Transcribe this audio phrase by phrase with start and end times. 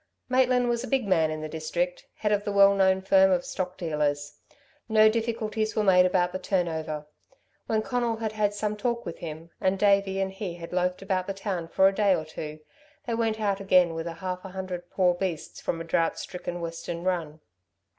[0.29, 3.45] Maitland was a big man in the district, head of the well known firm of
[3.45, 4.39] stock dealers;
[4.89, 7.05] no difficulties were made about the turn over.
[7.67, 11.27] When Conal had had some talk with him, and Davey and he had loafed about
[11.27, 12.61] the town for a day or two,
[13.05, 17.03] they went out again with half a hundred poor beasts from a drought stricken Western
[17.03, 17.39] run.